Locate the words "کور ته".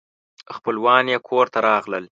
1.27-1.59